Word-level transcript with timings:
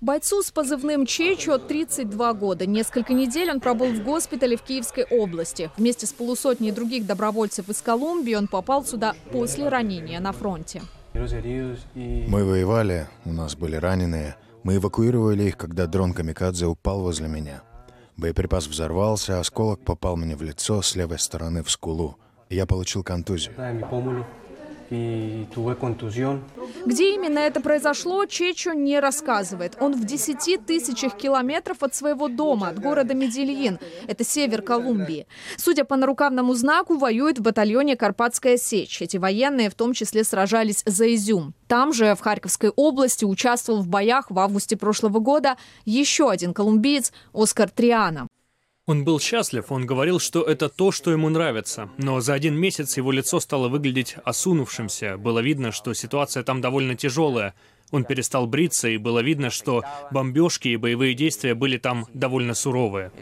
Бойцу 0.00 0.44
с 0.44 0.52
позывным 0.52 1.06
Чечо 1.06 1.58
32 1.58 2.32
года. 2.34 2.66
Несколько 2.66 3.12
недель 3.14 3.50
он 3.50 3.58
пробыл 3.58 3.88
в 3.88 4.04
госпитале 4.04 4.56
в 4.56 4.62
Киевской 4.62 5.02
области. 5.02 5.72
Вместе 5.76 6.06
с 6.06 6.12
полусотней 6.12 6.70
других 6.70 7.04
добровольцев 7.04 7.68
из 7.68 7.82
Колумбии 7.82 8.34
он 8.34 8.46
попал 8.46 8.84
сюда 8.84 9.14
после 9.32 9.68
ранения 9.68 10.20
на 10.20 10.30
фронте. 10.30 10.82
Мы 11.14 12.44
воевали, 12.44 13.08
у 13.24 13.32
нас 13.32 13.56
были 13.56 13.74
раненые. 13.74 14.36
Мы 14.62 14.76
эвакуировали 14.76 15.44
их, 15.44 15.56
когда 15.56 15.88
дрон 15.88 16.12
Камикадзе 16.12 16.66
упал 16.66 17.00
возле 17.00 17.26
меня. 17.26 17.62
Боеприпас 18.16 18.68
взорвался, 18.68 19.40
осколок 19.40 19.84
попал 19.84 20.16
мне 20.16 20.36
в 20.36 20.42
лицо 20.42 20.80
с 20.80 20.94
левой 20.94 21.18
стороны 21.18 21.64
в 21.64 21.70
скулу. 21.72 22.16
Я 22.50 22.66
получил 22.66 23.02
контузию. 23.02 23.52
Где 26.86 27.14
именно 27.14 27.38
это 27.38 27.60
произошло, 27.60 28.24
Чечо 28.26 28.72
не 28.72 29.00
рассказывает. 29.00 29.76
Он 29.80 29.94
в 29.94 30.04
10 30.04 30.64
тысячах 30.66 31.16
километров 31.16 31.82
от 31.82 31.94
своего 31.94 32.28
дома, 32.28 32.68
от 32.68 32.78
города 32.78 33.14
Медельин. 33.14 33.78
Это 34.06 34.24
север 34.24 34.62
Колумбии. 34.62 35.26
Судя 35.56 35.84
по 35.84 35.96
нарукавному 35.96 36.54
знаку, 36.54 36.96
воюет 36.96 37.38
в 37.38 37.42
батальоне 37.42 37.96
«Карпатская 37.96 38.56
сечь». 38.56 39.02
Эти 39.02 39.16
военные 39.16 39.70
в 39.70 39.74
том 39.74 39.92
числе 39.92 40.24
сражались 40.24 40.82
за 40.86 41.14
Изюм. 41.14 41.54
Там 41.66 41.92
же, 41.92 42.14
в 42.14 42.20
Харьковской 42.20 42.70
области, 42.70 43.24
участвовал 43.24 43.82
в 43.82 43.88
боях 43.88 44.30
в 44.30 44.38
августе 44.38 44.76
прошлого 44.76 45.18
года 45.18 45.56
еще 45.84 46.30
один 46.30 46.54
колумбиец 46.54 47.12
Оскар 47.32 47.70
Триана. 47.70 48.27
Он 48.88 49.04
был 49.04 49.20
счастлив, 49.20 49.70
он 49.70 49.84
говорил, 49.84 50.18
что 50.18 50.42
это 50.42 50.70
то, 50.70 50.92
что 50.92 51.10
ему 51.10 51.28
нравится. 51.28 51.90
Но 51.98 52.20
за 52.20 52.32
один 52.32 52.56
месяц 52.56 52.96
его 52.96 53.12
лицо 53.12 53.38
стало 53.38 53.68
выглядеть 53.68 54.16
осунувшимся. 54.24 55.18
Было 55.18 55.40
видно, 55.40 55.72
что 55.72 55.92
ситуация 55.92 56.42
там 56.42 56.62
довольно 56.62 56.96
тяжелая. 56.96 57.52
Он 57.90 58.04
перестал 58.04 58.46
бриться, 58.46 58.88
и 58.88 58.96
было 58.96 59.20
видно, 59.20 59.50
что 59.50 59.82
бомбежки 60.10 60.68
и 60.68 60.78
боевые 60.78 61.12
действия 61.12 61.54
были 61.54 61.76
там 61.76 62.06
довольно 62.14 62.54
суровые. 62.54 63.12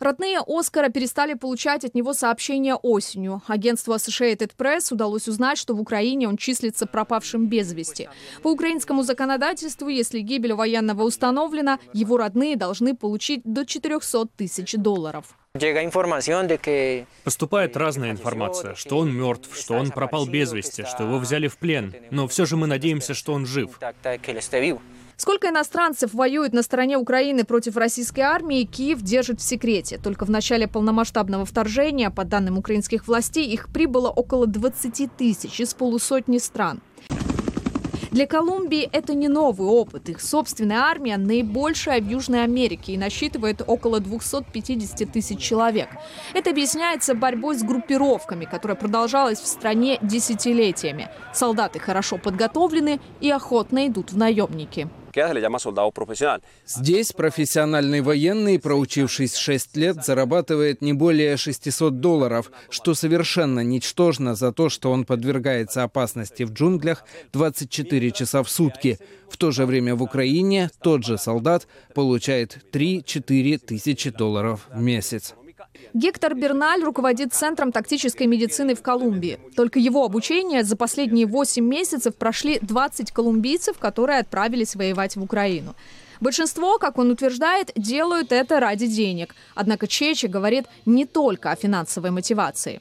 Родные 0.00 0.40
Оскара 0.46 0.88
перестали 0.88 1.34
получать 1.34 1.84
от 1.84 1.94
него 1.94 2.14
сообщения 2.14 2.74
осенью. 2.74 3.42
Агентству 3.46 3.92
Associated 3.92 4.52
Press 4.56 4.90
удалось 4.90 5.28
узнать, 5.28 5.58
что 5.58 5.74
в 5.74 5.80
Украине 5.80 6.26
он 6.26 6.38
числится 6.38 6.86
пропавшим 6.86 7.48
без 7.48 7.72
вести. 7.74 8.08
По 8.42 8.48
украинскому 8.48 9.02
законодательству, 9.02 9.88
если 9.88 10.20
гибель 10.20 10.54
военного 10.54 11.02
установлена, 11.02 11.78
его 11.92 12.16
родные 12.16 12.56
должны 12.56 12.96
получить 12.96 13.42
до 13.44 13.66
400 13.66 14.26
тысяч 14.36 14.72
долларов. 14.72 15.36
Поступает 17.24 17.76
разная 17.76 18.12
информация, 18.12 18.76
что 18.76 18.98
он 18.98 19.12
мертв, 19.12 19.58
что 19.58 19.74
он 19.74 19.90
пропал 19.90 20.24
без 20.26 20.52
вести, 20.52 20.84
что 20.84 21.02
его 21.02 21.18
взяли 21.18 21.48
в 21.48 21.58
плен. 21.58 21.92
Но 22.12 22.28
все 22.28 22.46
же 22.46 22.56
мы 22.56 22.68
надеемся, 22.68 23.14
что 23.14 23.32
он 23.32 23.46
жив. 23.46 23.80
Сколько 25.16 25.48
иностранцев 25.48 26.14
воюет 26.14 26.52
на 26.52 26.62
стороне 26.62 26.96
Украины 26.96 27.44
против 27.44 27.76
российской 27.76 28.20
армии, 28.20 28.62
Киев 28.62 29.02
держит 29.02 29.40
в 29.40 29.42
секрете. 29.42 29.98
Только 29.98 30.24
в 30.24 30.30
начале 30.30 30.68
полномасштабного 30.68 31.44
вторжения, 31.44 32.10
по 32.10 32.24
данным 32.24 32.56
украинских 32.56 33.08
властей, 33.08 33.46
их 33.46 33.70
прибыло 33.70 34.08
около 34.08 34.46
20 34.46 35.16
тысяч 35.16 35.60
из 35.60 35.74
полусотни 35.74 36.38
стран. 36.38 36.80
Для 38.10 38.26
Колумбии 38.26 38.88
это 38.92 39.14
не 39.14 39.28
новый 39.28 39.68
опыт. 39.68 40.08
Их 40.08 40.20
собственная 40.20 40.78
армия 40.78 41.16
наибольшая 41.16 42.00
в 42.00 42.08
Южной 42.08 42.42
Америке 42.42 42.94
и 42.94 42.98
насчитывает 42.98 43.62
около 43.64 44.00
250 44.00 45.12
тысяч 45.12 45.38
человек. 45.38 45.90
Это 46.34 46.50
объясняется 46.50 47.14
борьбой 47.14 47.54
с 47.54 47.62
группировками, 47.62 48.46
которая 48.46 48.76
продолжалась 48.76 49.38
в 49.38 49.46
стране 49.46 49.98
десятилетиями. 50.02 51.08
Солдаты 51.32 51.78
хорошо 51.78 52.18
подготовлены 52.18 52.98
и 53.20 53.30
охотно 53.30 53.86
идут 53.86 54.10
в 54.10 54.16
наемники. 54.16 54.88
Здесь 56.66 57.12
профессиональный 57.12 58.00
военный, 58.00 58.58
проучившись 58.58 59.36
6 59.36 59.76
лет, 59.76 60.04
зарабатывает 60.04 60.82
не 60.82 60.92
более 60.92 61.36
600 61.36 62.00
долларов, 62.00 62.50
что 62.68 62.94
совершенно 62.94 63.60
ничтожно 63.60 64.34
за 64.34 64.52
то, 64.52 64.68
что 64.68 64.90
он 64.90 65.04
подвергается 65.04 65.82
опасности 65.82 66.44
в 66.44 66.52
джунглях 66.52 67.04
24 67.32 68.10
часа 68.12 68.42
в 68.42 68.50
сутки. 68.50 68.98
В 69.30 69.36
то 69.36 69.50
же 69.50 69.66
время 69.66 69.94
в 69.94 70.02
Украине 70.02 70.70
тот 70.82 71.04
же 71.04 71.18
солдат 71.18 71.66
получает 71.94 72.58
3-4 72.72 73.58
тысячи 73.58 74.10
долларов 74.10 74.68
в 74.72 74.80
месяц. 74.80 75.34
Гектор 75.92 76.34
Берналь 76.34 76.82
руководит 76.84 77.34
Центром 77.34 77.72
тактической 77.72 78.26
медицины 78.26 78.74
в 78.74 78.82
Колумбии. 78.82 79.40
Только 79.56 79.78
его 79.78 80.04
обучение 80.04 80.62
за 80.62 80.76
последние 80.76 81.26
8 81.26 81.64
месяцев 81.64 82.14
прошли 82.14 82.58
20 82.62 83.10
колумбийцев, 83.10 83.78
которые 83.78 84.20
отправились 84.20 84.76
воевать 84.76 85.16
в 85.16 85.22
Украину. 85.22 85.74
Большинство, 86.20 86.78
как 86.78 86.98
он 86.98 87.10
утверждает, 87.10 87.72
делают 87.74 88.30
это 88.30 88.60
ради 88.60 88.86
денег. 88.86 89.34
Однако 89.54 89.86
Чечи 89.88 90.26
говорит 90.26 90.66
не 90.86 91.06
только 91.06 91.50
о 91.50 91.56
финансовой 91.56 92.10
мотивации. 92.10 92.80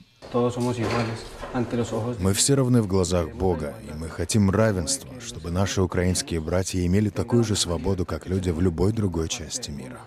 Мы 2.19 2.33
все 2.33 2.55
равны 2.55 2.81
в 2.81 2.87
глазах 2.87 3.33
Бога, 3.33 3.73
и 3.89 3.97
мы 3.97 4.09
хотим 4.09 4.51
равенства, 4.51 5.09
чтобы 5.19 5.49
наши 5.49 5.81
украинские 5.81 6.41
братья 6.41 6.85
имели 6.85 7.09
такую 7.09 7.43
же 7.43 7.55
свободу, 7.55 8.05
как 8.05 8.27
люди 8.27 8.51
в 8.51 8.61
любой 8.61 8.91
другой 8.91 9.29
части 9.29 9.71
мира. 9.71 10.01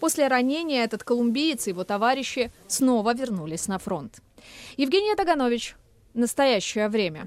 После 0.00 0.28
ранения 0.28 0.84
этот 0.84 1.04
колумбиец 1.04 1.66
и 1.66 1.70
его 1.70 1.84
товарищи 1.84 2.52
снова 2.66 3.14
вернулись 3.14 3.68
на 3.68 3.78
фронт. 3.78 4.20
Евгения 4.76 5.14
Таганович. 5.14 5.76
Настоящее 6.14 6.88
время. 6.88 7.26